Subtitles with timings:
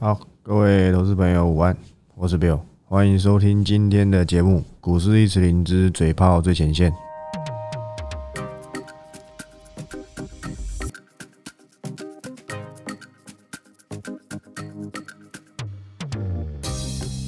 [0.00, 1.76] 好，各位投资朋友午安，
[2.14, 6.92] 我是 Bill，欢迎收听今天的节目《股市一词灵之嘴炮最前线》。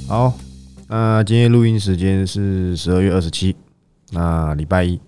[0.07, 0.33] 好，
[0.87, 3.57] 那今天录音时间是十二月二十七，
[4.13, 5.01] 那礼拜一。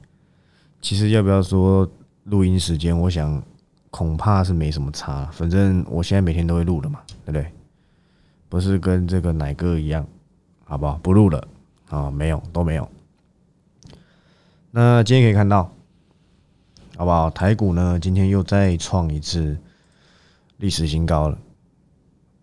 [0.80, 1.88] 其实要不要说
[2.24, 2.98] 录音时间？
[2.98, 3.40] 我想
[3.88, 7.52] 恐怕是没什么差，反正我现在每天都会录的嘛，对不对？
[8.48, 10.06] 不是跟这个奶哥一样，
[10.64, 10.98] 好不好？
[10.98, 11.48] 不录了
[11.88, 12.86] 啊，没有都没有。
[14.70, 15.74] 那今天可以看到，
[16.96, 17.30] 好不好？
[17.30, 19.56] 台股呢，今天又再创一次
[20.58, 21.38] 历史新高了。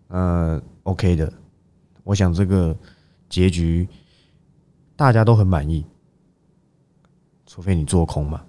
[0.08, 1.32] 嗯，OK 的，
[2.02, 2.76] 我想这个
[3.28, 3.88] 结局
[4.96, 5.86] 大家都很满意，
[7.46, 8.44] 除非你做空嘛，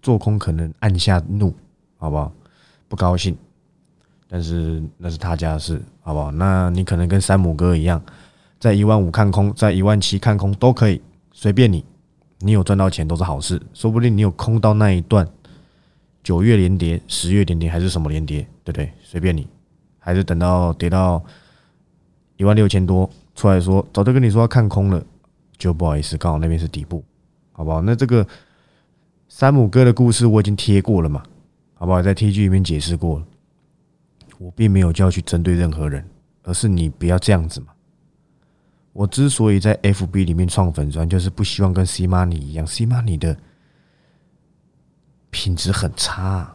[0.00, 1.52] 做空可能按下怒，
[1.96, 2.32] 好不好？
[2.86, 3.36] 不高兴。
[4.28, 6.30] 但是那是他家的事，好不好？
[6.32, 8.02] 那你可能跟山姆哥一样，
[8.58, 11.00] 在一万五看空，在一万七看空都可以，
[11.32, 11.84] 随便你。
[12.40, 15.26] 你有赚到钱都是好事，说不定你有空到那一段
[16.22, 18.92] 九月连跌、十月连跌还是什么连跌，对不对？
[19.02, 19.46] 随便你，
[19.98, 21.22] 还是等到跌到
[22.36, 25.02] 一万六千多出来说，早就跟你说要看空了，
[25.56, 27.02] 就不好意思，刚好那边是底部，
[27.52, 27.80] 好不好？
[27.80, 28.26] 那这个
[29.28, 31.22] 山姆哥的故事我已经贴过了嘛，
[31.74, 32.02] 好不好？
[32.02, 33.24] 在 T G 里面解释过了。
[34.38, 36.08] 我并没有就要去针对任何人，
[36.42, 37.68] 而是你不要这样子嘛。
[38.92, 43.36] 我之所以在 FB 里面创粉砖，就是不希望跟 C Money 一样，C Money 的
[45.30, 46.54] 品质很差，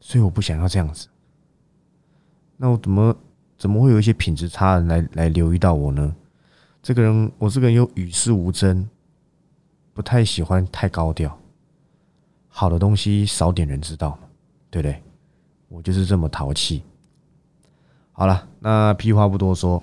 [0.00, 1.08] 所以我不想要这样子。
[2.56, 3.14] 那我怎么
[3.58, 6.16] 怎么会有一些品质差的人来来留意到我呢？
[6.82, 8.88] 这个人，我这个人又与世无争，
[9.92, 11.38] 不太喜欢太高调，
[12.48, 14.28] 好的东西少点人知道嘛，
[14.70, 15.02] 对不对？
[15.68, 16.82] 我就是这么淘气。
[18.12, 19.82] 好了，那屁话不多说。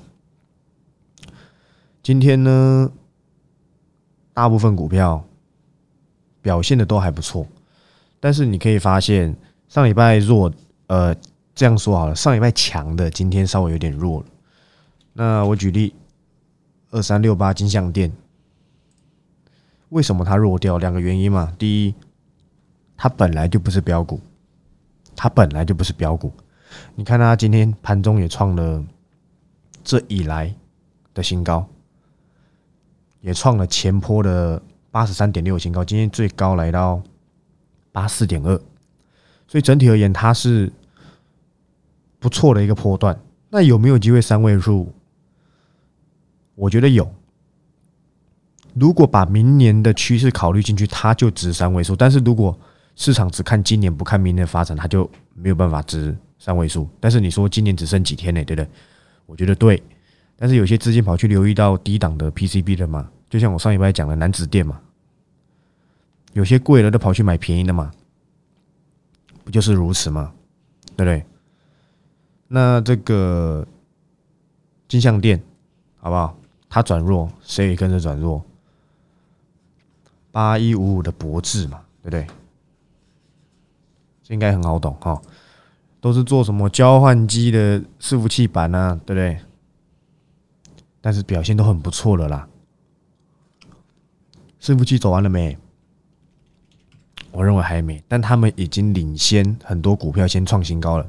[2.01, 2.91] 今天呢，
[4.33, 5.23] 大部分股票
[6.41, 7.47] 表现的都还不错，
[8.19, 9.35] 但是你可以发现，
[9.69, 10.51] 上礼拜弱，
[10.87, 11.15] 呃，
[11.55, 14.25] 这样说好了，上礼拜强的，今天稍微有点弱了。
[15.13, 15.93] 那我举例，
[16.91, 18.11] 二三六八金项店，
[19.89, 20.77] 为什么它弱掉？
[20.79, 21.53] 两个原因嘛。
[21.57, 21.95] 第一，
[22.97, 24.19] 它本来就不是标股。
[25.15, 26.31] 它本来就不是标股，
[26.95, 28.83] 你看它今天盘中也创了
[29.83, 30.53] 这以来
[31.13, 31.67] 的新高，
[33.21, 37.01] 也创了前坡的八十三点六新高，今天最高来到
[37.91, 38.57] 八四点二，
[39.47, 40.71] 所以整体而言它是
[42.19, 43.19] 不错的一个波段。
[43.49, 44.91] 那有没有机会三位数？
[46.55, 47.11] 我觉得有。
[48.73, 51.95] 如果把明年的趋势考虑进去，它就值三位数。
[51.95, 52.57] 但是如果
[52.95, 56.87] 市场只看今年不看明年的发展，它就没有办法值三位数。
[56.99, 58.43] 但是你说今年只剩几天呢？
[58.43, 58.69] 对不对？
[59.25, 59.81] 我觉得对。
[60.35, 64.81] 但是有些资金跑去留意到低档的 PCB 的嘛，就像我上一拜讲的南子店嘛，
[66.33, 67.91] 有些贵了都跑去买便宜的嘛，
[69.43, 70.33] 不就是如此吗？
[70.95, 71.23] 对不对？
[72.47, 73.65] 那这个
[74.87, 75.41] 金项店
[75.99, 76.37] 好不好？
[76.69, 78.43] 它转弱，谁也跟着转弱。
[80.31, 82.27] 八一五五的博智嘛，对不对？
[84.23, 85.21] 这应该很好懂哈，
[85.99, 88.99] 都是做什么交换机的伺服器板呢？
[89.05, 89.37] 对不对？
[91.01, 92.47] 但是表现都很不错了啦。
[94.61, 95.57] 伺服器走完了没？
[97.31, 101.05] 我认为还没，但他们已经领先很多股票先创新高了。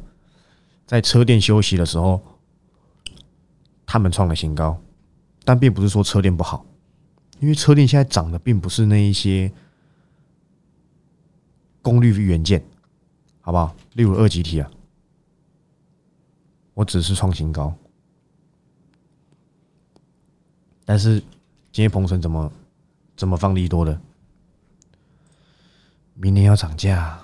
[0.87, 2.21] 在车店休息的时候，
[3.87, 4.81] 他们创了新高，
[5.45, 6.67] 但并不是说车店不好，
[7.39, 9.53] 因为车店现在涨的并不是那一些
[11.81, 12.65] 功率元件。
[13.45, 13.77] 好不好？
[13.93, 14.71] 例如二级体啊，
[16.73, 17.75] 我只是创新高，
[20.87, 21.21] 但是
[21.71, 22.51] 今天鹏程怎么
[23.15, 24.01] 怎么放利多的？
[26.15, 27.21] 明年要涨价，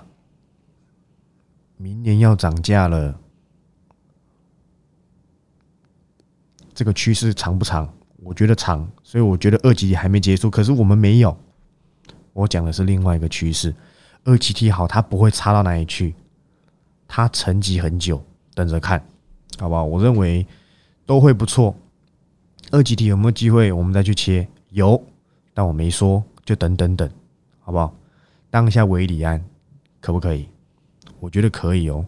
[1.77, 3.19] 明年要涨价了，
[6.75, 7.91] 这个趋势长不长？
[8.17, 10.51] 我觉得长，所以我觉得二级还没结束。
[10.51, 11.35] 可是我们没有，
[12.33, 13.73] 我讲的是另外一个趋势。
[14.23, 16.13] 二七 T 好，它不会差到哪里去，
[17.07, 18.23] 它沉寂很久，
[18.53, 19.03] 等着看，
[19.57, 19.83] 好不好？
[19.83, 20.45] 我认为
[21.05, 21.75] 都会不错。
[22.69, 23.71] 二级体有没有机会？
[23.71, 25.03] 我们再去切，有，
[25.55, 27.09] 但我没说，就等等等，
[27.61, 27.93] 好不好？
[28.51, 29.43] 当一下维里安
[29.99, 30.47] 可不可以？
[31.19, 32.05] 我觉得可以哦，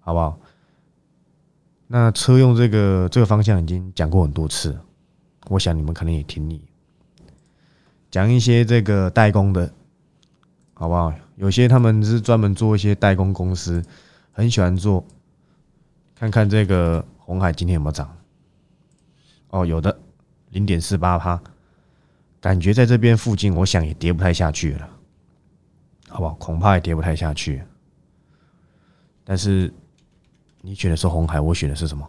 [0.00, 0.38] 好不好？
[1.86, 4.78] 那车用这个这个方向已经讲过很多次，
[5.48, 6.60] 我想你们可能也听腻，
[8.10, 9.72] 讲一些这个代工的。
[10.78, 11.12] 好不好？
[11.34, 13.82] 有些他们是专门做一些代工公司，
[14.30, 15.04] 很喜欢做。
[16.14, 18.16] 看看这个红海今天有没有涨？
[19.50, 19.98] 哦，有的，
[20.50, 21.40] 零点四八趴，
[22.40, 24.88] 感觉在这边附近，我想也跌不太下去了，
[26.08, 26.34] 好不好？
[26.34, 27.60] 恐怕也跌不太下去。
[29.24, 29.72] 但是
[30.60, 32.08] 你选的是红海，我选的是什么？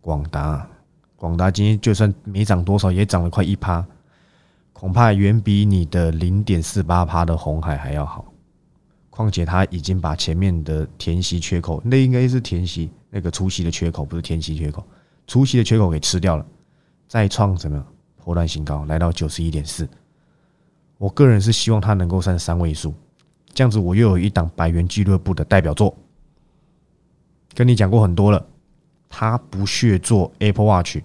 [0.00, 0.66] 广达，
[1.14, 3.84] 广达今天就算没涨多少，也涨了快一趴，
[4.78, 8.24] 恐怕远比你的零点四八趴的红海还要好。
[9.10, 14.86] 况且他已经把前面的填息缺口，那应该是填息那个除息的缺口，不是填息缺口，
[15.26, 16.46] 除息的缺口给吃掉了。
[17.08, 17.84] 再创什么
[18.18, 19.88] 破断新高，来到九十一点四。
[20.96, 22.94] 我个人是希望它能够上三位数，
[23.52, 25.92] 这样子我又有一档百元俱乐部的代表作。
[27.52, 28.46] 跟你讲过很多了，
[29.08, 30.98] 他不屑做 Apple Watch，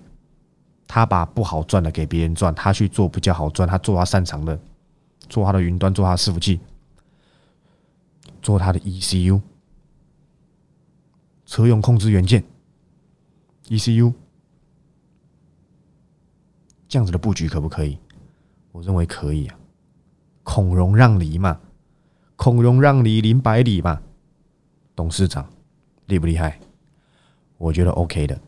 [0.93, 4.59] 他把不好赚的给别人赚，他去做比较好赚，他做他擅长的，
[5.27, 6.59] 做他的云端，做他的伺服器，
[8.43, 9.41] 做他的 ECU，
[11.47, 12.43] 车用控制元件
[13.69, 14.13] ，ECU。
[16.87, 17.97] 这样子的布局可不可以？
[18.71, 19.57] 我认为可以啊。
[20.43, 21.59] 孔融让梨嘛，
[22.35, 23.99] 孔融让梨林百里嘛。
[24.95, 25.49] 董事长
[26.05, 26.59] 厉不厉害？
[27.57, 28.39] 我觉得 OK 的，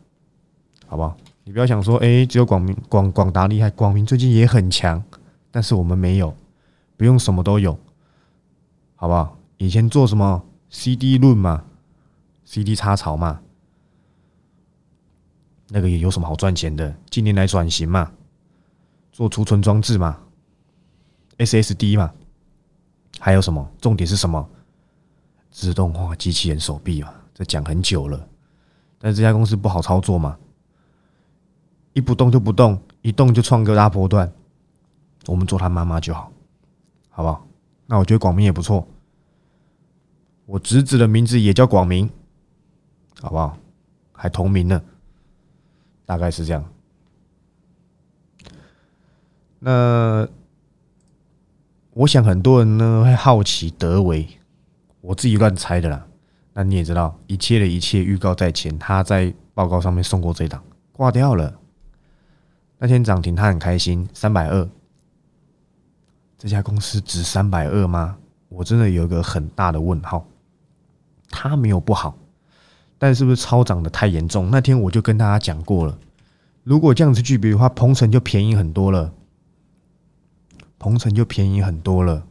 [0.86, 1.16] 好不好？
[1.48, 5.00] 你不要想说，哎，只有广明广广达厉害，广明最近也很强，
[5.52, 6.36] 但是我们没有，
[6.96, 7.78] 不用什么都有，
[8.96, 9.38] 好不好？
[9.58, 11.64] 以前做什么 CD 论嘛
[12.44, 13.40] ，CD 插槽嘛，
[15.68, 16.92] 那个也有什么好赚钱的？
[17.08, 18.10] 近年来转型嘛。
[19.12, 20.18] 做储存装置嘛
[21.38, 22.12] ，SSD 嘛，
[23.20, 23.70] 还有什么？
[23.80, 24.46] 重点是什么？
[25.52, 28.28] 自动化机器人手臂嘛，这讲很久了。
[28.98, 30.36] 但是这家公司不好操作嘛，
[31.96, 34.30] 一不动就不动，一动就创个大波段。
[35.28, 36.30] 我们做他妈妈就好，
[37.08, 37.46] 好不好？
[37.86, 38.86] 那我觉得广明也不错，
[40.44, 42.10] 我侄子的名字也叫广明，
[43.22, 43.56] 好不好？
[44.12, 44.82] 还同名呢，
[46.04, 46.62] 大概是这样。
[49.58, 50.28] 那
[51.94, 54.28] 我想很多人呢会好奇德维，
[55.00, 56.06] 我自己乱猜的啦。
[56.52, 61.58] 那你也知道，一切的一切预告在前，他在报告上面送过这档，挂掉了。
[62.78, 64.68] 那天涨停，他很开心，三百二。
[66.38, 68.18] 这家公司值三百二吗？
[68.48, 70.26] 我真的有一个很大的问号。
[71.30, 72.16] 它没有不好，
[72.98, 74.50] 但是不是超涨的太严重？
[74.50, 75.98] 那天我就跟大家讲过了，
[76.62, 79.12] 如果这样子去比的话，鹏程就便宜很多了。
[80.78, 82.26] 鹏程就便宜很多了，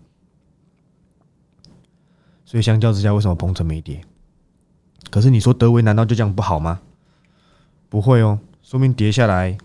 [2.46, 4.02] 所以相较之下，为什么鹏程没跌？
[5.10, 6.80] 可是你说德维难道就这样不好吗？
[7.90, 9.58] 不会哦，说明跌下来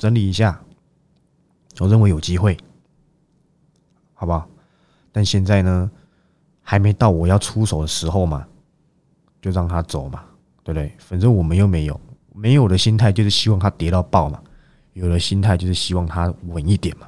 [0.00, 0.58] 整理一下，
[1.78, 2.56] 我认为有机会，
[4.14, 4.48] 好不好？
[5.12, 5.90] 但现在呢，
[6.62, 8.48] 还没到我要出手的时候嘛，
[9.42, 10.24] 就让他走嘛，
[10.64, 10.90] 对不对？
[10.98, 12.00] 反正我们又没有
[12.32, 14.42] 没有的心态，就是希望它跌到爆嘛。
[14.94, 17.06] 有的心态就是希望它稳一点嘛，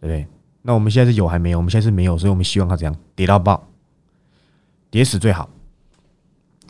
[0.00, 0.26] 不对？
[0.62, 1.58] 那我们现在是有还没有？
[1.58, 3.64] 我们现在是没有，所以我们希望它怎样跌到爆，
[4.90, 5.48] 跌死最好，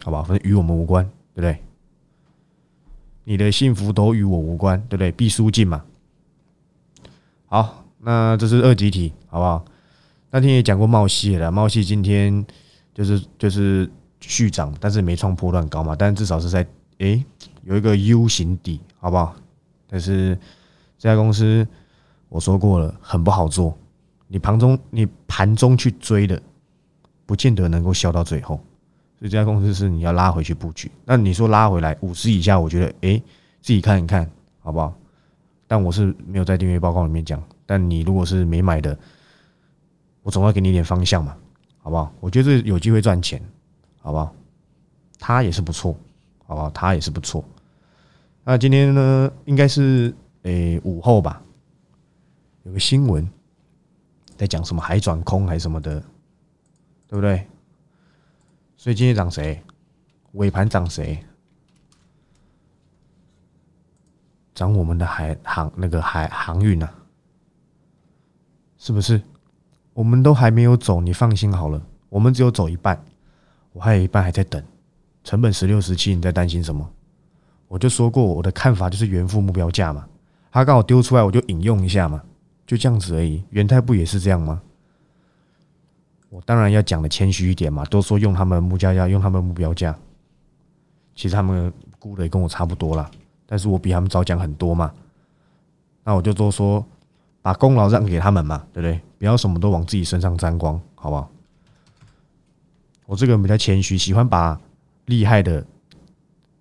[0.04, 0.22] 好吧？
[0.24, 1.02] 反正与我们无关，
[1.34, 1.64] 对不对？
[3.24, 5.12] 你的幸福都与我无关，对不对？
[5.12, 5.84] 必输尽嘛。
[7.46, 9.64] 好，那这是二级题，好不好？
[10.30, 12.44] 那天也讲过茂系了，茂系今天
[12.94, 13.90] 就是就是
[14.20, 16.66] 续涨，但是没创破断高嘛，但至少是在
[16.98, 17.24] 诶
[17.64, 19.36] 有一个 U 型底，好不好？
[19.88, 20.38] 但是
[20.98, 21.66] 这家公司
[22.28, 23.76] 我说过了，很不好做。
[24.26, 26.40] 你盘中你盘中去追的，
[27.26, 28.58] 不见得能够笑到最后。
[29.28, 30.90] 这家公司是你要拉回去布局。
[31.04, 33.22] 那你说拉回来五十以下，我觉得哎，
[33.60, 34.28] 自己看一看
[34.60, 34.92] 好不好？
[35.66, 37.42] 但我是没有在订阅报告里面讲。
[37.64, 38.98] 但你如果是没买的，
[40.22, 41.36] 我总要给你一点方向嘛，
[41.78, 42.12] 好不好？
[42.20, 43.40] 我觉得有机会赚钱，
[44.00, 44.34] 好不好？
[45.18, 45.96] 它也是不错，
[46.46, 46.68] 好不好？
[46.70, 47.44] 它也是不错。
[48.44, 50.12] 那今天呢，应该是
[50.42, 51.40] 诶午后吧，
[52.64, 53.26] 有个新闻
[54.36, 56.00] 在讲什么海转空还是什么的，
[57.08, 57.46] 对不对？
[58.82, 59.62] 所以今天涨谁？
[60.32, 61.16] 尾盘涨谁？
[64.52, 66.92] 涨我们的海航那个海航运啊，
[68.78, 69.22] 是不是？
[69.94, 73.00] 我们都还没有走，你放心好了，我们只有走一半，
[73.72, 74.60] 我还有一半还在等，
[75.22, 76.90] 成本十六十七，你在担心什么？
[77.68, 80.08] 我就说过我的看法就是原付目标价嘛，
[80.50, 82.20] 他刚好丢出来我就引用一下嘛，
[82.66, 83.44] 就这样子而已。
[83.50, 84.60] 元泰不也是这样吗？
[86.32, 89.94] 我当然要讲的谦虚一点嘛，都说用他们目标价，用他们目标价，
[91.14, 93.10] 其实他们估的也跟我差不多啦，
[93.44, 94.90] 但是我比他们早讲很多嘛，
[96.02, 96.82] 那我就多说，
[97.42, 98.98] 把功劳让给他们嘛，对不对？
[99.18, 101.30] 不要什么都往自己身上沾光，好不好？
[103.04, 104.58] 我这个人比较谦虚，喜欢把
[105.04, 105.62] 厉害的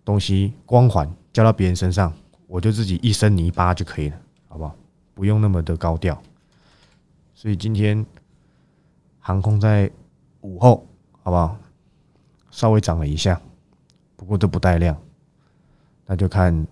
[0.03, 2.11] 东西光环交到别人身上，
[2.45, 4.17] 我就自己一身泥巴就可以了，
[4.49, 4.75] 好不好？
[5.13, 6.21] 不用那么的高调。
[7.33, 8.05] 所以今天
[9.21, 9.89] 航空在
[10.41, 10.85] 午后，
[11.23, 11.55] 好不好？
[12.49, 13.39] 稍微涨了一下，
[14.17, 14.97] 不过都不带量，
[16.05, 16.67] 那就看。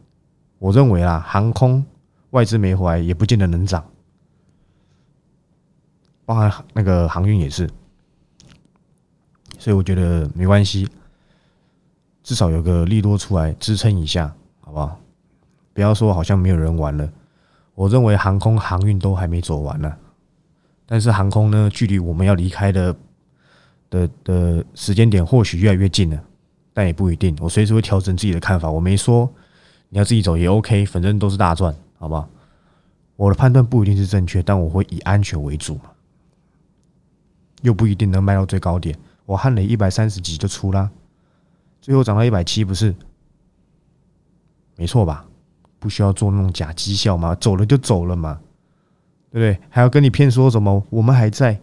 [0.57, 1.85] 我认为啊，航空
[2.31, 3.81] 外资没回来，也不见得能涨，
[6.25, 7.69] 包含那个航运也是。
[9.57, 10.89] 所以我觉得没关系，
[12.23, 14.99] 至少有个利多出来支撑一下，好不好？
[15.73, 17.09] 不要说好像没有人玩了。
[17.73, 19.95] 我认为航空航运都还没走完呢，
[20.91, 22.95] 但是航空呢，距离我们要离开的
[23.91, 26.19] 的的时间点或许越来越近了，
[26.73, 27.37] 但也不一定。
[27.39, 28.71] 我随时会调整自己的看法。
[28.71, 29.31] 我没说
[29.89, 32.27] 你要自己走也 OK，反正都是大赚，好不好？
[33.15, 35.91] 我的判断不一定是正确，但我会以安全为主嘛，
[37.61, 38.97] 又不一定能卖到最高点。
[39.27, 40.89] 我汉雷一百三十几就出啦，
[41.79, 42.95] 最后涨到一百七，不是？
[44.75, 45.27] 没错吧？
[45.77, 48.41] 不需要做那种假绩效嘛，走了就走了嘛，
[49.31, 49.59] 对不对？
[49.69, 50.83] 还要跟你骗说什么？
[50.89, 51.59] 我们还在，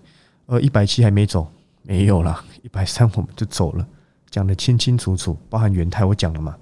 [0.46, 1.46] 呃，一百七还没走，
[1.82, 3.86] 没有了，一百三我们就走了，
[4.30, 6.56] 讲的清清楚楚，包含元泰我讲了嘛，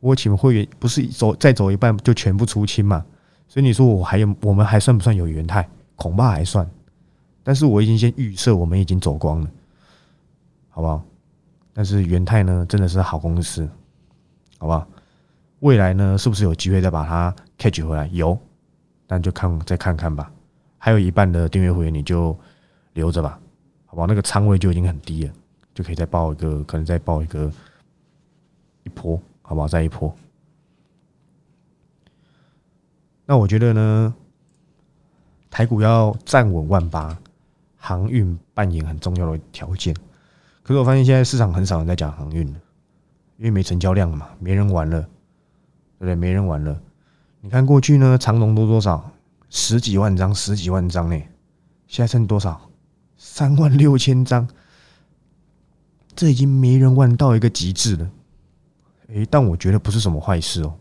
[0.00, 3.04] 我请会员不是走再走一半就全部出清嘛，
[3.48, 5.68] 所以你说我还有我们还算不算有元泰？
[5.96, 6.66] 恐怕还算，
[7.42, 9.50] 但是我已经先预设我们已经走光了，
[10.70, 11.02] 好不好？
[11.74, 13.68] 但是元泰呢，真的是好公司，
[14.58, 14.86] 好不好？
[15.60, 18.08] 未来呢，是不是有机会再把它 catch 回来？
[18.12, 18.38] 有，
[19.10, 20.30] 但就看再看看吧。
[20.78, 22.38] 还有一半的订阅会员，你就
[22.92, 23.40] 留着吧，
[23.86, 24.04] 好吧？
[24.06, 25.32] 那个仓位就已经很低了，
[25.74, 27.50] 就可以再报一个，可能再报一个
[28.84, 29.66] 一波，好不好？
[29.66, 30.14] 再一波。
[33.26, 34.14] 那我觉得呢，
[35.50, 37.18] 台股要站稳万八，
[37.76, 39.92] 航运扮演很重要的条件。
[40.62, 42.60] 可是我发现现在市场很少人在讲航运了，
[43.38, 45.04] 因为没成交量了嘛，没人玩了。
[45.98, 46.14] 对不对？
[46.14, 46.80] 没人玩了。
[47.42, 49.12] 你看过去呢，长龙多多少？
[49.48, 51.18] 十几万张，十几万张呢。
[51.86, 52.70] 现在剩多少？
[53.16, 54.48] 三万六千张。
[56.14, 58.10] 这已经没人玩到一个极致了。
[59.08, 60.74] 诶，但我觉得不是什么坏事哦。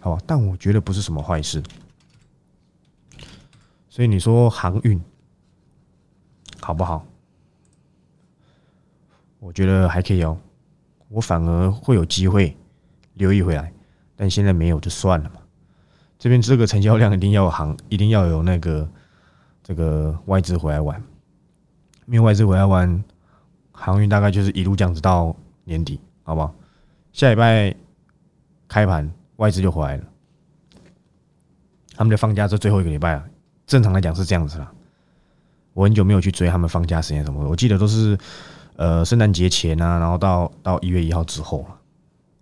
[0.00, 1.62] 好吧，但我觉得不是什么坏事。
[3.88, 5.00] 所以你说航运
[6.60, 7.06] 好不好？
[9.38, 10.38] 我觉得还可以哦。
[11.08, 12.56] 我反而会有机会
[13.14, 13.72] 留意回来。
[14.16, 15.36] 但现在没有就算了嘛。
[16.18, 18.88] 这边这个成交量一定要行， 一定要有那个
[19.62, 21.02] 这个外资回来玩。
[22.06, 23.02] 因为外资回来玩，
[23.72, 26.54] 航运大概就是一路这样子到年底，好不好？
[27.12, 27.74] 下礼拜
[28.68, 30.04] 开盘外资就回来了，
[31.94, 33.24] 他们就放假这最后一个礼拜啊。
[33.66, 34.70] 正常来讲是这样子啦。
[35.72, 38.16] 我很久没有去追他们放假时间什么，我记得都是
[38.76, 41.78] 呃圣诞节前啊，然后到到一月一号之后了，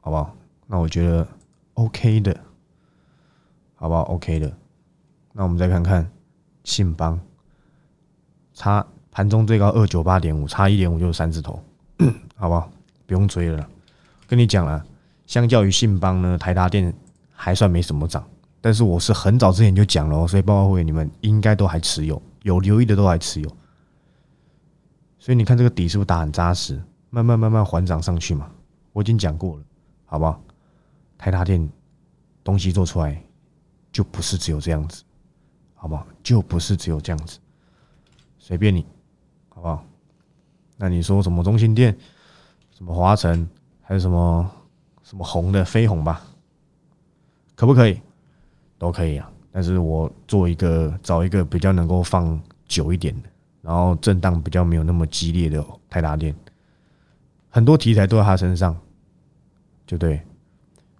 [0.00, 0.36] 好不好？
[0.66, 1.26] 那我觉得。
[1.74, 2.38] OK 的，
[3.74, 4.52] 好不好？OK 的，
[5.32, 6.10] 那我们再看看
[6.64, 7.18] 信邦，
[8.52, 11.62] 差盘中最高二九八点五，差一点五就是三字头，
[12.36, 12.70] 好不好？
[13.06, 13.68] 不用追了。
[14.26, 14.84] 跟你讲了，
[15.26, 16.92] 相较于信邦呢，台达电
[17.30, 18.24] 还算没什么涨，
[18.60, 23.50] 但是我是很早之前就讲了，所以报告会你们应该都还持有，有留意的都还持有。
[25.18, 26.82] 所以你看这个底是不是打很扎实？
[27.10, 28.50] 慢慢慢慢缓涨上去嘛，
[28.92, 29.62] 我已经讲过了，
[30.06, 30.42] 好不好？
[31.22, 31.70] 台达电
[32.42, 33.16] 东西做出来
[33.92, 35.04] 就不是只有这样子，
[35.76, 36.04] 好不好？
[36.20, 37.38] 就不是只有这样子，
[38.40, 38.84] 随便你，
[39.48, 39.84] 好不好？
[40.76, 41.96] 那你说什么中心店，
[42.72, 43.48] 什么华晨，
[43.82, 44.50] 还有什么
[45.04, 46.20] 什么红的飞鸿吧，
[47.54, 48.00] 可不可以？
[48.76, 49.30] 都可以啊。
[49.52, 53.28] 但是我做一个找一个比较能够放久一点的，
[53.60, 56.34] 然后震荡比较没有那么激烈的泰达电，
[57.48, 58.76] 很多题材都在他身上，
[59.86, 60.20] 就对。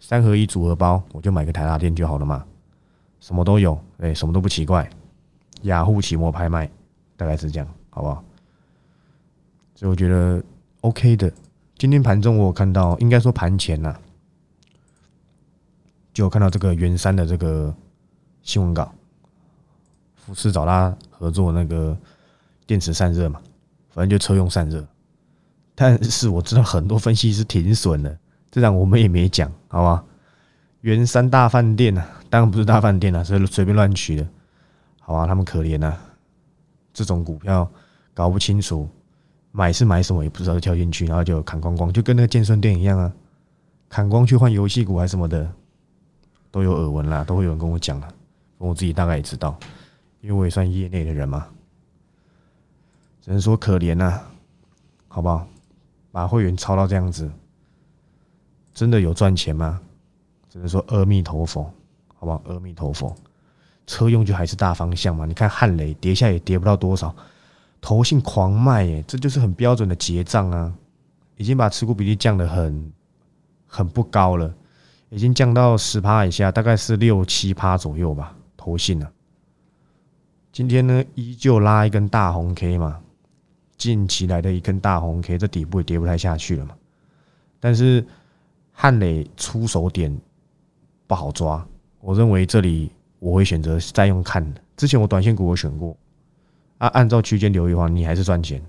[0.05, 2.45] 三合一组合包，我就买个台达电就好了嘛，
[3.21, 4.91] 什么都有，哎，什么都不奇怪。
[5.63, 6.69] 雅虎期末拍卖
[7.17, 8.25] 大概是这样，好不好？
[9.77, 10.43] 所以我觉得
[10.81, 11.33] OK 的。
[11.79, 13.95] 今天盘中我有看到，应该说盘前呐，
[16.13, 17.73] 就看到这个元山的这个
[18.43, 18.93] 新闻稿，
[20.17, 21.97] 富士找他合作那个
[22.67, 23.41] 电池散热嘛，
[23.91, 24.85] 反正就车用散热。
[25.77, 28.19] 但是我知道很多分析师停损了。
[28.53, 30.05] 这样我们也没讲，好吧？
[30.83, 34.29] 元山大饭店呐，当然不是大饭店啊，是随便乱取的，
[35.01, 35.27] 好吧？
[35.27, 35.97] 他们可怜呐，
[36.93, 37.67] 这种股票
[38.13, 38.87] 搞不清楚，
[39.53, 43.11] 买是买什么也不知道就跳进去，然后就砍光光，就跟那个健身店一样啊，
[43.89, 45.51] 砍光去换游戏股还什么的，
[46.51, 48.09] 都有耳闻啦，都会有人跟我讲了，
[48.59, 49.59] 我自己大概也知道，
[50.21, 51.47] 因为我也算业内的人嘛，
[53.23, 54.21] 只能说可怜呐，
[55.09, 55.47] 好不好？
[56.11, 57.31] 把会员抄到这样子，
[58.75, 59.81] 真的有赚钱吗？
[60.49, 61.65] 只能说阿弥陀佛，
[62.15, 62.43] 好不好？
[62.47, 63.15] 阿弥陀佛，
[63.87, 65.25] 车用就还是大方向嘛。
[65.25, 67.15] 你看汉雷跌下也跌不到多少，
[67.81, 70.73] 投信狂卖耶，这就是很标准的结账啊，
[71.37, 72.93] 已经把持股比例降得很
[73.67, 74.55] 很不高了，
[75.09, 78.37] 已经降到十趴以下，大概是六七趴左右吧。
[78.57, 79.11] 投信啊，
[80.53, 83.01] 今天呢依旧拉一根大红 K 嘛。
[83.79, 86.75] 近期来的一根大红 K，这底部也跌不太下去了嘛。
[87.59, 88.07] 但是
[88.73, 90.17] 汉磊出手点
[91.07, 91.65] 不好抓，
[92.01, 94.61] 我认为这里我会选择再用看的。
[94.77, 95.97] 之前我短线股我选过
[96.79, 98.61] 啊，按照区间留意的话，你还是赚钱，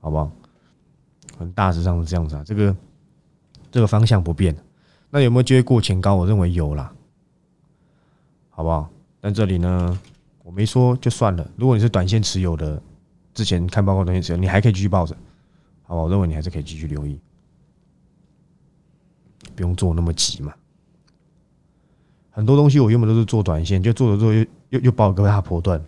[0.00, 0.30] 好不好？
[1.38, 2.76] 很大致上是这样子啊，这个
[3.70, 4.54] 这个方向不变。
[5.10, 6.14] 那有没有机会过前高？
[6.14, 6.92] 我认为有啦，
[8.50, 8.90] 好不好？
[9.20, 9.98] 但这里呢，
[10.42, 11.50] 我没说就算了。
[11.56, 12.82] 如果你是短线持有的。
[13.34, 15.16] 之前看报告那些时候，你还可以继续抱着，
[15.84, 16.02] 好吧？
[16.02, 17.18] 我认为你还是可以继续留意，
[19.54, 20.52] 不用做那么急嘛。
[22.30, 25.82] 很多东西我原本都是做短线，就做着做又又又爆个大波段，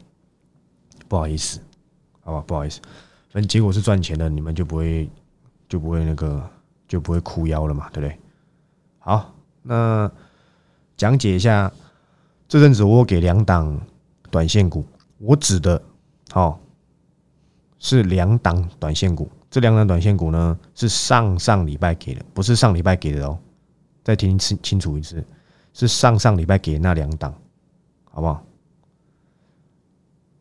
[1.08, 1.60] 不好意思，
[2.22, 2.44] 好吧？
[2.46, 2.80] 不好意思，
[3.30, 5.08] 反正结果是赚钱的，你们就不会
[5.68, 6.48] 就不会那个
[6.86, 8.18] 就不会哭腰了嘛，对不对？
[8.98, 10.10] 好，那
[10.96, 11.72] 讲解一下
[12.46, 13.80] 这阵子我给两档
[14.30, 14.84] 短线股，
[15.18, 15.82] 我指的，
[16.30, 16.60] 好。
[17.80, 23.38] 是两档短线股，这两档短线股呢是上上礼拜给的，不是上礼拜给的哦。
[24.04, 25.24] 再听清清楚一次，
[25.72, 27.34] 是上上礼拜给那两档，
[28.04, 28.44] 好不好？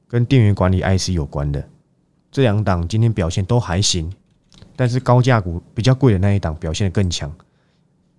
[0.07, 1.67] 跟电源管理 IC 有关的
[2.29, 4.13] 这两档今天表现都还行，
[4.75, 7.33] 但是高价股比较贵的那一档表现的更强，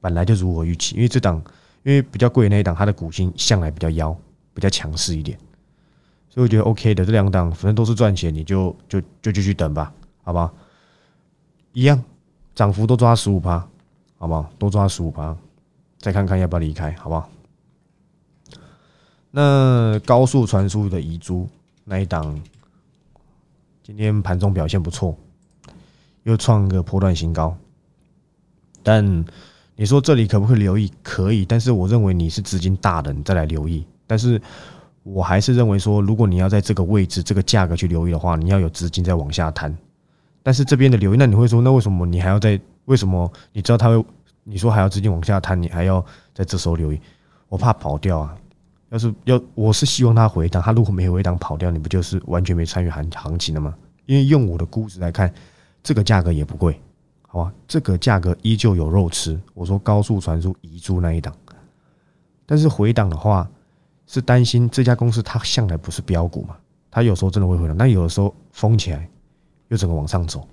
[0.00, 1.36] 本来就如我预期，因为这档
[1.82, 4.16] 因为比较贵的那一档，它的股性向来比较妖，
[4.54, 5.38] 比较强势一点。
[6.30, 10.52] 所以我觉得 OK 的这两档，反正都是赚钱，你就就就继续等吧，好不好？
[11.72, 12.02] 一样，
[12.54, 13.68] 涨幅都抓十五趴，
[14.24, 14.50] 好不好？
[14.58, 15.36] 多抓十五趴，
[15.98, 17.28] 再看看要不要离开，好不好？
[19.30, 21.46] 那高速传输的遗珠
[21.84, 22.40] 那一档，
[23.82, 25.14] 今天盘中表现不错，
[26.22, 27.54] 又创个破断新高。
[28.82, 29.04] 但
[29.76, 30.90] 你说这里可不可以留意？
[31.02, 33.84] 可以，但是我认为你是资金大的，你再来留意。
[34.06, 34.40] 但是。
[35.02, 39.76] 我还是认为说，如果你要在这个位置、这个价格去留意的话，你要有资金在往下摊。
[40.42, 42.58] 但是这边的留意，那你会说，那为什么你还要在？
[42.86, 44.02] 为什么你知道他会？
[44.44, 47.00] 你说还要资金往下摊，你还要在这时候留意？
[47.48, 48.36] 我怕跑掉啊！
[48.90, 50.62] 要是要，我是希望他回档。
[50.62, 53.74] 他如果没回档跑掉，你不就是完全没参与行行情了吗？
[54.06, 55.32] 因为用我的估值来看，
[55.82, 56.80] 这个价格也不贵，
[57.26, 57.52] 好吧？
[57.66, 59.40] 这个价格依旧有肉吃。
[59.54, 61.34] 我说高速传输移珠那一档，
[62.46, 63.48] 但是回档的话。
[64.06, 66.54] 是担心这家公司它向来不是标股嘛？
[66.90, 69.08] 它有时候真的会回档，那有的时候封起来
[69.68, 70.46] 又整个往上走，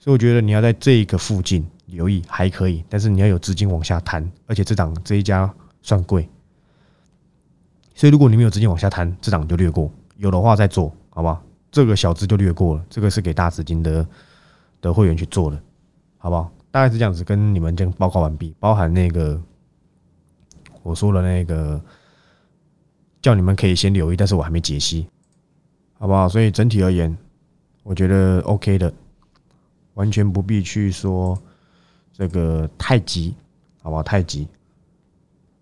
[0.00, 5.48] 所以我觉得你要在这一个附近留意还可以，但是你要有资金往下摊，而且这档这一家
[5.82, 6.28] 算贵，
[7.94, 11.40] 所以如果你没有资金往下摊，这档就略过；有的话再做，好不好？
[11.70, 14.04] 这个小资就略过了，这个是给大资金的
[14.80, 15.62] 的会员去做的，
[16.18, 16.50] 好不好？
[16.70, 19.40] 大概是这样子，跟你们这样报告完毕，包含那个
[20.82, 21.80] 我说的那个。
[23.22, 25.06] 叫你们可以先留意，但是我还没解析，
[25.98, 26.26] 好不好？
[26.26, 27.14] 所以整体而言，
[27.82, 28.90] 我觉得 OK 的，
[29.94, 31.36] 完全不必去说
[32.12, 33.34] 这个太急，
[33.82, 34.02] 好不好？
[34.02, 34.48] 太急，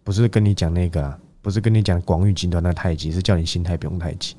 [0.05, 4.35] 不是跟你讲那个，不是跟你讲广域集团那太急，是叫你心态不用太急。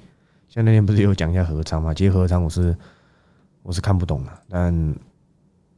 [0.47, 1.93] 像那天不是有讲一下合仓嘛？
[1.93, 2.75] 其实合仓我是
[3.61, 4.95] 我是看不懂的，但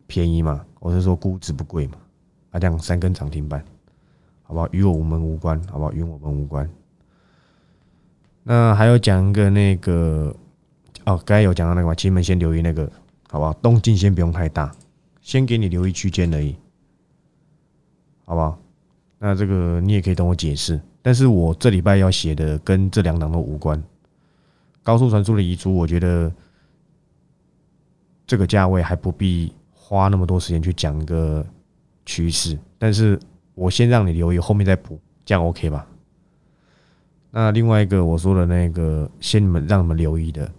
[0.08, 1.98] 便宜嘛，我是说估值不贵嘛，
[2.52, 3.64] 啊，这样三根涨停板，
[4.44, 4.68] 好不好？
[4.72, 5.92] 与我们无关，好不好？
[5.92, 6.70] 与我们无关。
[8.44, 10.36] 那还有讲一个那个
[11.06, 12.90] 哦，刚才有讲到那个嘛，请你们先留意那个，
[13.32, 13.54] 好不好？
[13.54, 14.70] 动静先不用太大，
[15.22, 16.54] 先给你留意区间而已，
[18.26, 18.60] 好不好？
[19.20, 23.82] 那这个你也可以等我解释，但是我这礼拜要写的跟这两档都无关。
[24.84, 26.30] 高速传输的遗嘱，我觉得
[28.28, 31.46] 这个价位还不必花那么多时间去讲一个
[32.06, 33.18] 趋势，但是
[33.56, 35.88] 我先让你留意，后面再补，这样 OK 吧？
[37.30, 40.52] 那另外一个我说的那个，先你们让你们留意的，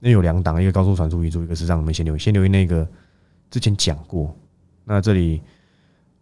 [0.00, 2.88] 那有两档，一个高速传输遗珠，一个是让你们先留意，先留意那个
[3.50, 4.34] 之前讲过。
[4.84, 5.40] 那这里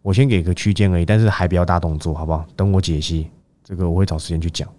[0.01, 2.45] 我先给个区间而已，但是还比较大动作，好不好？
[2.55, 3.27] 等我解析
[3.63, 4.69] 这个，我会找时间去讲。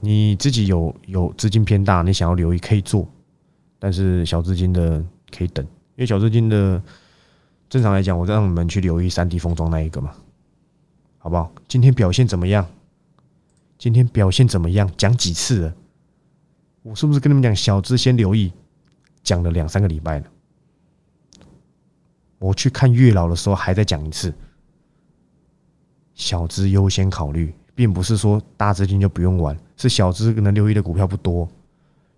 [0.00, 3.06] 你自己有有资金偏大，你想要留意可以做，
[3.78, 5.64] 但是小资金的可以等，
[5.96, 6.80] 因为小资金的
[7.68, 10.12] 正常来讲，我让你们去留意三 D 封装那一个嘛，
[11.18, 11.52] 好不好？
[11.68, 12.66] 今天表现怎么样？
[13.76, 14.90] 今天表现怎么样？
[14.96, 15.74] 讲几次了？
[16.82, 18.52] 我是不是跟你们讲小资先留意，
[19.22, 20.26] 讲了两三个礼拜了。
[22.38, 24.32] 我去看月老的时候，还在讲一次，
[26.14, 31.46] 小资优先考虑，并不是说大资金就不用玩，是小资能留意的股票不多，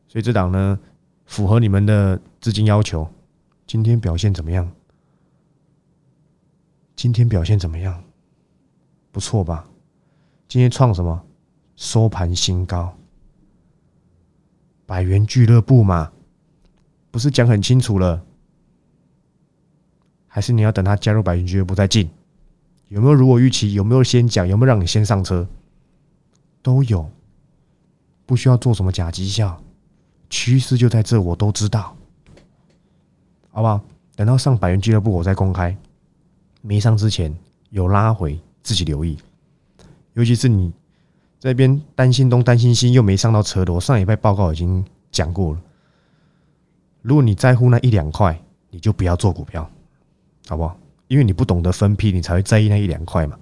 [0.07, 0.79] 所以这档呢
[1.27, 3.09] 符合你们的资金要求。
[3.66, 4.70] 今天表现怎么样？
[6.94, 8.05] 今天表现怎么样？
[9.11, 9.68] 不错吧？
[10.46, 11.20] 今天创什么？
[11.75, 12.96] 收盘新高，
[14.92, 16.12] 百元俱乐部嘛，
[17.11, 18.22] 不是讲很清楚了？
[20.26, 22.11] 还是你要等他加入百元俱乐部再进？
[22.88, 23.72] 有没有如果预期？
[23.72, 24.46] 有没有先讲？
[24.46, 25.48] 有没有让你先上车？
[26.61, 27.11] 都有，
[28.26, 29.62] 不需要做什么假绩效，
[30.28, 31.96] 趋势就在这，我都知道，
[33.50, 33.81] 好不好？
[34.14, 35.74] 等到上百元俱乐部我再公开，
[36.61, 37.35] 没上之前
[37.70, 39.16] 有拉回，自己留意。
[40.12, 40.70] 尤其是你
[41.42, 45.61] 这边担心东担心西又没上到车的，我上礼拜报告已经讲过了。
[47.00, 49.68] 如果你在乎那一两块，你就不要做股票。
[50.46, 50.78] 好不好？
[51.09, 53.37] 因为你不懂得分批，你才会在意那一两块嘛。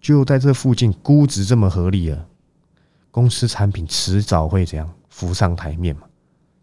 [0.00, 2.24] 就在这附近，估值这么合理了，
[3.10, 6.02] 公司产品迟早会怎样浮上台面嘛？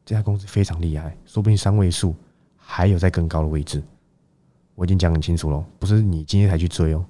[0.05, 2.15] 这家公司非常厉害，说不定三位数
[2.55, 3.83] 还有在更高的位置。
[4.75, 7.05] 我已经讲很清楚了，不是你今天才去追哦。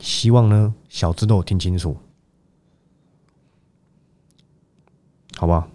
[0.00, 1.96] 希望呢，小资都有听清楚，
[5.36, 5.68] 好不好？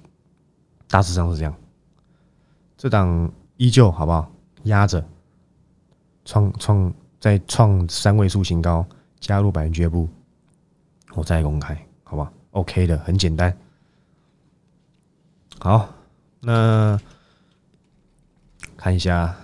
[0.87, 1.55] 大致上是这样。
[2.75, 4.29] 这档依旧好不好？
[4.63, 5.07] 压着，
[6.25, 8.85] 创创再创三位数新高，
[9.19, 10.09] 加入百元俱乐部，
[11.13, 13.55] 我再公开，好不好？OK 的，很简单。
[15.59, 15.87] 好，
[16.39, 16.99] 那
[18.75, 19.35] 看一下，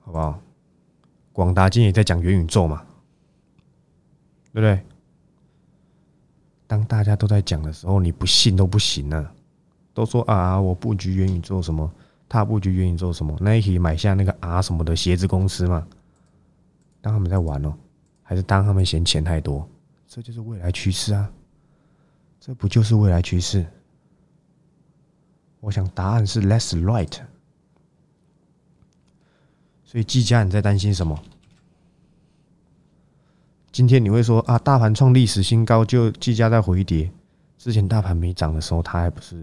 [0.00, 0.40] 好不好？
[1.38, 2.84] 广达今天也在讲元宇宙嘛，
[4.52, 4.82] 对不对？
[6.66, 9.32] 当大家都在讲的时候，你不信都不行了。
[9.94, 11.88] 都说啊，我布局元宇宙什么？
[12.28, 15.86] 他布局元宇宙什么？Nike 买下那个啊什么的鞋子公司嘛？
[17.00, 17.72] 当他们在玩哦，
[18.24, 19.64] 还是当他们嫌钱太多？
[20.08, 21.30] 这就是未来趋势啊！
[22.40, 23.64] 这不就是未来趋势？
[25.60, 27.20] 我想答案是 less right。
[29.90, 31.18] 所以季佳，你在担心什么？
[33.72, 37.10] 今天你会说啊，大盘创历史新高，就季佳在回跌。
[37.56, 39.36] 之前大盘没涨的时候，它还不是？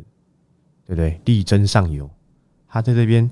[0.85, 1.19] 对不对？
[1.25, 2.07] 力争上游，
[2.67, 3.27] 他在这边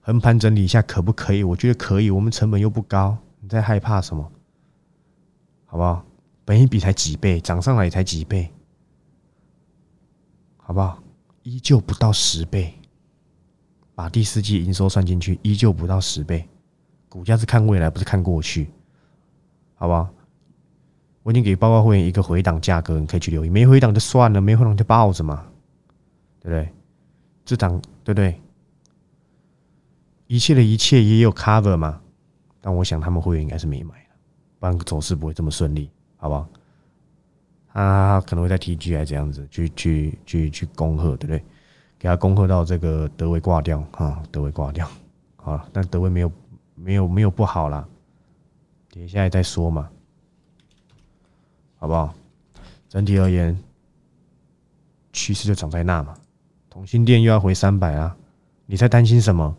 [0.00, 1.44] 横盘整理一下，可不可以？
[1.44, 2.10] 我觉得可以。
[2.10, 4.32] 我们成本又不高，你在害怕什么？
[5.66, 6.02] 好不好？
[6.46, 8.50] 本一比才几倍，涨上来也才几倍，
[10.56, 11.02] 好不好？
[11.42, 12.79] 依旧不到十倍。
[14.00, 16.48] 把第四季营收算进去，依旧不到十倍。
[17.06, 18.70] 股价是看未来，不是看过去，
[19.74, 20.08] 好不好？
[21.22, 23.50] 我已经给报告会员一个回档价格，你可以去留意。
[23.50, 25.46] 没回档就算了，没回档就抱着嘛。
[26.40, 26.72] 对不对？
[27.44, 28.40] 这档对不对？
[30.28, 32.00] 一切的一切也有 cover 嘛？
[32.62, 33.94] 但我想他们会员应该是没买
[34.58, 36.48] 不然走势不会这么顺利，好不好？
[37.74, 41.44] 他可能会在 TG 还这样子去去去去恭贺，对不对？
[42.00, 44.88] 给他恭贺到这个德威挂掉啊，德威挂掉
[45.36, 46.32] 好了，但德威没有
[46.74, 47.86] 没有没有不好啦，
[48.90, 49.90] 跌下再说嘛，
[51.76, 52.14] 好不好？
[52.88, 53.56] 整体而言，
[55.12, 56.14] 趋势就长在那嘛。
[56.70, 58.16] 同心店又要回三百啊！
[58.64, 59.54] 你在担心什么？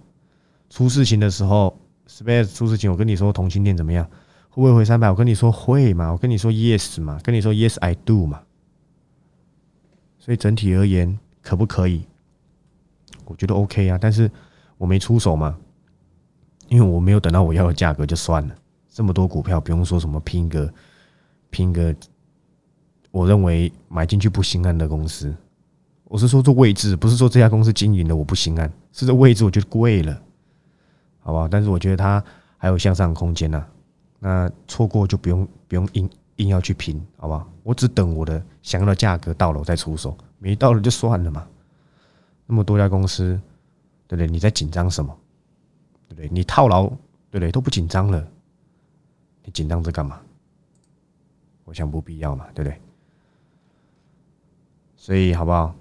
[0.70, 1.78] 出事情的时候
[2.08, 4.04] ，Space 出事情，我跟你说同心店怎么样？
[4.50, 5.10] 会不会回三百？
[5.10, 6.12] 我跟你说会嘛？
[6.12, 7.20] 我跟你说 Yes 嘛？
[7.24, 8.42] 跟你说 Yes I do 嘛？
[10.18, 12.06] 所以整体而言，可不可以？
[13.32, 14.30] 我觉得 OK 啊，但是
[14.78, 15.58] 我没出手嘛，
[16.68, 18.56] 因为我没有等到我要的价格就算了。
[18.90, 20.72] 这么多股票，不用说什么拼个
[21.50, 21.96] 拼个，
[23.10, 25.34] 我认为买进去不心安的公司。
[26.04, 30.22] 我是说这位置，不是说这家公司经营的我不心安，是这位置我觉得贵了，
[31.22, 31.48] 好不好？
[31.48, 32.22] 但是我觉得它
[32.58, 33.66] 还有向上空间呐，
[34.20, 37.50] 那错过就不用不用硬硬要去拼，好不好？
[37.64, 41.48] 我只等我的想要的价格到了我再出手，没到了就算了嘛。
[42.52, 43.40] 那么多家公司，
[44.10, 44.28] 对不对？
[44.28, 45.18] 你在紧张什么？
[46.10, 46.28] 对不对？
[46.30, 46.86] 你套牢，
[47.30, 47.50] 对不对？
[47.50, 48.28] 都不紧张了，
[49.46, 50.20] 你紧张这干嘛？
[51.64, 52.78] 我想不必要嘛，对不对？
[54.98, 55.74] 所以好不好？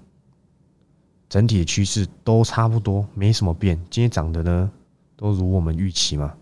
[1.27, 3.77] 整体的趋势都差不多，没什么变。
[3.89, 4.71] 今天涨的呢，
[5.17, 6.33] 都如我们预期嘛。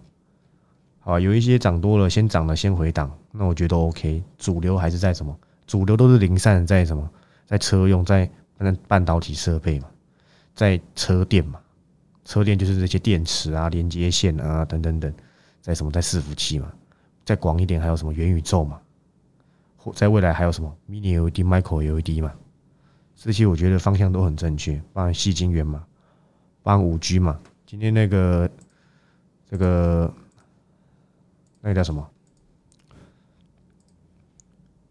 [0.99, 4.23] 好，有一些涨多了，先涨了先回档，那我觉得 OK。
[4.37, 5.35] 主流还是在什么？
[5.65, 7.09] 主流都是零散在什么？
[7.47, 9.87] 在车用，在半半导体设备嘛，
[10.59, 11.57] 在车电嘛。
[12.25, 15.13] 车电就是这些电池啊、连接线啊等等等，
[15.61, 15.89] 在什么？
[15.89, 16.69] 在伺服器嘛。
[17.23, 18.81] 再广一点，还有什么元宇宙嘛？
[19.77, 22.33] 或在未来还有什么 Mini LED、Micro LED 嘛？
[23.15, 25.85] 这些我觉得方向都很正确，包含细晶圆嘛，
[26.61, 27.39] 包含五 G 嘛。
[27.65, 28.51] 今天那个
[29.49, 30.13] 这个
[31.61, 32.05] 那个叫什么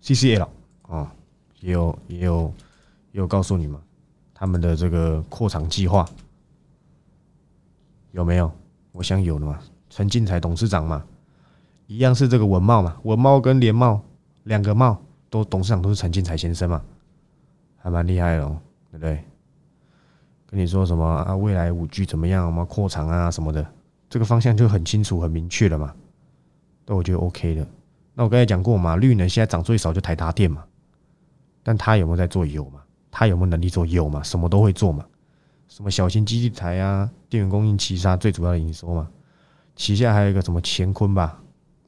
[0.03, 0.49] CCL
[0.83, 1.13] 啊，
[1.61, 2.55] 也有也有
[3.13, 3.79] 也有告诉你们
[4.39, 6.09] 他们的这个扩厂计划
[8.13, 8.51] 有没有？
[8.93, 9.59] 我想有的嘛。
[9.91, 11.03] 陈进才董事长嘛，
[11.87, 14.01] 一样是这个文茂嘛，文茂跟联茂
[14.45, 16.81] 两个茂都董事长都是陈进才先生嘛，
[17.79, 18.45] 还蛮厉害的，
[18.93, 19.25] 对不对？
[20.47, 21.35] 跟你说什么啊？
[21.35, 22.47] 未来五 G 怎么样？
[22.47, 23.67] 我们扩厂啊什么的，
[24.09, 25.93] 这个方向就很清楚、很明确了嘛。
[26.87, 27.67] 那我觉得 OK 的。
[28.15, 30.65] 那我刚才讲过嘛，绿能现在涨最少就台达电嘛，
[31.63, 32.81] 但他有没有在做有嘛？
[33.11, 34.23] 他有没有能力做有嘛？
[34.23, 35.05] 什么都会做嘛？
[35.69, 39.09] 什么小型基地台啊，电源供应其他最主要的营收嘛？
[39.77, 41.41] 旗下还有一个什么乾坤吧？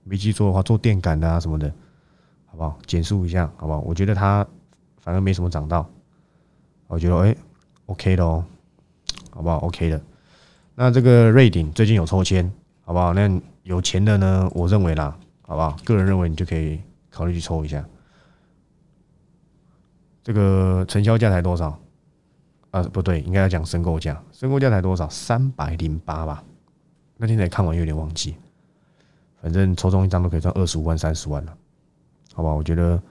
[0.04, 1.72] 没记错的话，做电感的啊什么的，
[2.46, 2.78] 好不好？
[2.87, 3.80] 简述一下，好不好？
[3.80, 4.46] 我觉得他
[5.00, 5.88] 反而没什么涨到，
[6.87, 7.37] 我觉得哎。
[7.87, 8.44] OK 的哦，
[9.33, 10.00] 好不好？OK 的。
[10.76, 12.48] 那这个瑞鼎最近有抽签，
[12.83, 13.12] 好不好？
[13.12, 13.28] 那
[13.64, 14.48] 有钱的呢？
[14.54, 15.76] 我认为啦，好不好？
[15.85, 16.78] 个人认为你就可以
[17.11, 17.85] 考虑去抽一下。
[20.22, 21.78] 这个成交价才多少？
[22.70, 24.22] 啊，不对，应该要讲申购价。
[24.33, 25.09] 申购价才多少？
[25.09, 26.44] 三百零八吧。
[27.16, 28.37] 那天才看完有点忘记。
[29.42, 31.56] 反正抽中一张都可以赚二十五万、三十万了，
[32.35, 32.54] 好不好？
[32.54, 33.02] 我觉得，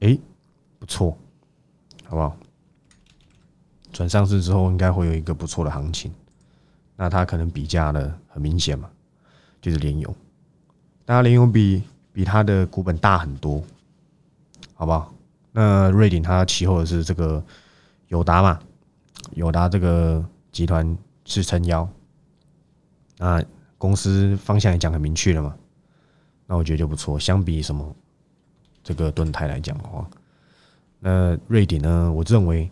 [0.00, 0.18] 哎，
[0.78, 1.16] 不错，
[2.04, 2.36] 好不好？
[3.90, 6.12] 转上市之后，应该会有一个不错的行情。
[6.94, 8.90] 那它可能比价的很明显嘛，
[9.62, 10.14] 就是联咏。
[11.04, 13.62] 当然，联咏比比它的股本大很多，
[14.74, 15.12] 好不好？
[15.52, 17.44] 那瑞鼎它其后的是这个
[18.08, 18.60] 友达嘛，
[19.32, 21.88] 友达这个集团是撑腰。
[23.18, 23.42] 那
[23.76, 25.56] 公司方向也讲很明确了嘛，
[26.46, 27.18] 那我觉得就不错。
[27.18, 27.94] 相比什么
[28.82, 30.08] 这个盾泰来讲的话，
[31.00, 32.70] 那瑞鼎呢，我认为。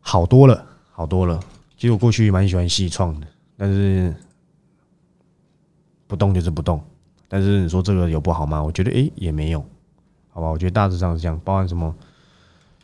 [0.00, 1.38] 好多了，好多了。
[1.76, 3.26] 其实我过去蛮喜欢细创的，
[3.58, 4.14] 但是
[6.06, 6.82] 不动就是不动。
[7.28, 8.62] 但是你说这个有不好吗？
[8.62, 9.62] 我觉得诶也没有，
[10.38, 10.48] 好吧。
[10.48, 11.92] 我觉得大致上是这样，包含什么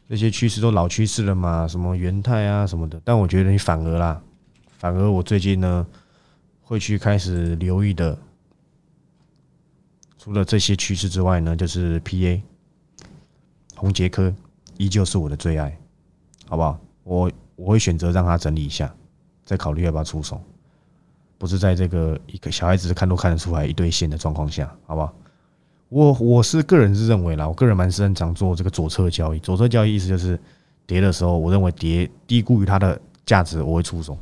[0.09, 3.01] 这些趋势都老趋势了嘛，什么元泰啊什么的。
[3.05, 4.21] 但我觉得你反而啦，
[4.77, 5.87] 反而我最近呢
[6.63, 8.19] 会去开始留意的，
[10.19, 12.43] 除了这些趋势之外呢，就是 P A
[13.77, 14.35] 红杰科
[14.77, 15.79] 依旧是我的最爱，
[16.49, 16.77] 好不好？
[17.05, 18.93] 我我会选择让他整理一下，
[19.45, 20.43] 再考虑要不要出手，
[21.39, 25.15] 不是在这个一个小孩子看都看得出来一堆线的状况下，好不好？
[25.95, 29.39] 我我是个人是认为啦，我个人蛮擅长做这个左侧交易。
[29.39, 30.37] 左侧交易意思就是
[30.89, 34.19] 跌的时候，我认为跌低估于它的价值，我会出手，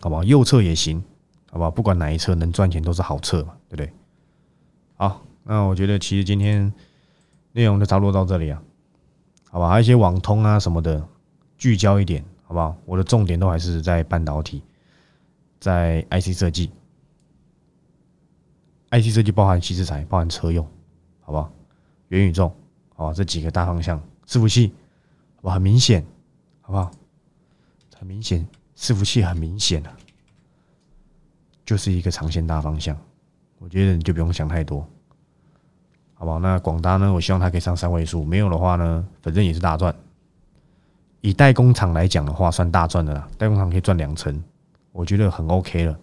[0.00, 0.24] 好不好？
[0.24, 1.00] 右侧也行，
[1.52, 1.70] 好不好？
[1.70, 3.92] 不管哪一侧能赚钱都是好侧嘛，对不对？
[4.96, 6.72] 好，那我觉得其实今天
[7.52, 8.60] 内容就差不多到这里啊。
[9.52, 11.00] 好吧，还有一些网通啊什么的，
[11.56, 12.76] 聚焦一点，好不好？
[12.86, 14.64] 我的重点都还是在半导体，
[15.60, 16.72] 在 IC 设计
[18.90, 20.66] ，IC 设计包含汽车材，包含车用，
[21.20, 21.50] 好不好？
[22.08, 22.52] 元宇宙，
[22.94, 24.72] 好吧，这几个大方向，伺服器，
[25.42, 26.04] 好很明显，
[26.60, 26.90] 好不好？
[27.96, 29.90] 很明显，伺服器很明显的，
[31.64, 32.96] 就是一个长线大方向，
[33.58, 34.86] 我觉得你就不用想太多。
[36.14, 36.38] 好不好？
[36.38, 37.10] 那广达呢？
[37.10, 39.94] 我希望它可以上三位数，没有的话呢，反正也是大赚。
[41.22, 43.26] 以代工厂来讲的话，算大赚的啦。
[43.38, 44.42] 代工厂可以赚两成，
[44.92, 45.98] 我觉得很 OK 了，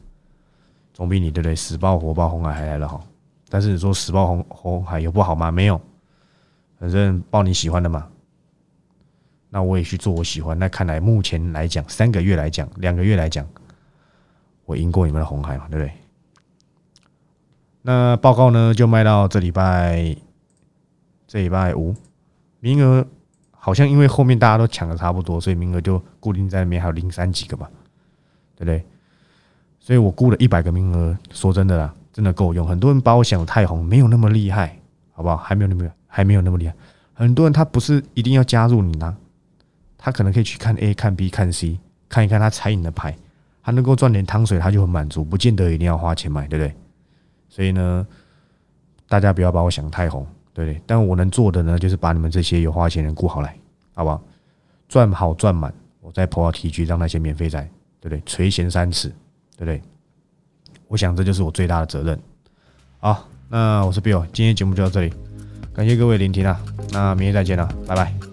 [0.98, 1.56] 总比你对不对？
[1.56, 3.06] 死爆火爆红海还来的好。
[3.50, 5.52] 但是你说死爆红红海有不好吗？
[5.52, 5.80] 没有，
[6.80, 8.08] 反正报你喜欢的嘛。
[9.52, 10.58] 那我也去做我喜欢。
[10.58, 13.48] 那看来目前来讲，三个月来讲，两个月来讲，
[14.66, 15.94] 我赢过你们的红海嘛，对不对？
[17.84, 20.18] 那报告呢，就卖到这礼拜，
[21.28, 21.94] 这礼拜五，
[22.60, 23.06] 名额
[23.52, 27.70] 好像因为后面大家都抢的差不多，所以名额就固定在那边，还有零三几个吧，
[28.56, 28.84] 对不对？
[29.88, 32.68] 所以我估了一百个名额，说真的啦，真的够用。
[32.68, 34.78] 很多人把我想的太红，没有那么厉害，
[35.14, 35.38] 好不好？
[35.38, 36.76] 还没有那么还没有那么厉害。
[37.14, 39.16] 很多人他不是一定要加入你呢，
[39.98, 43.16] 他可能可以去看 A、看 B、看 C，看一看他猜你的牌，
[43.64, 46.76] 他能够赚点汤水，他就很满足，不见得一定要花钱买，对不对？
[47.48, 48.06] 所以呢，
[49.08, 50.82] 大家不要把我想太红，对不对？
[50.86, 53.58] 但我能做的呢，就是把你们这些有花钱人雇好来，
[53.94, 54.22] 好不好？
[54.90, 57.62] 赚好赚满，我再跑到 T G，让那些免费仔，
[58.02, 58.22] 对不对？
[58.26, 59.14] 垂涎三尺，
[59.58, 59.82] 对不对？
[60.88, 62.18] 我想这就是我最大的责任。
[63.00, 65.12] 好，那我是 Bill，今天节目就到这里，
[65.74, 66.58] 感谢各位聆听啊，
[66.92, 68.27] 那明天再见了，拜拜。